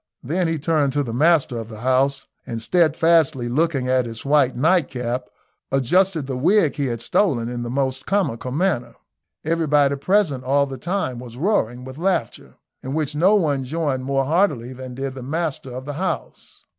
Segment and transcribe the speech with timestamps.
[0.23, 4.55] Then he turned to the master of the house, and steadfastly looking at his white
[4.55, 5.25] night cap,
[5.71, 8.95] adjusted the wig he had stolen in the most comical manner.
[9.45, 14.25] Everybody present all the time was roaring with laughter, in which no one joined more
[14.25, 16.65] heartily than did the master of the house.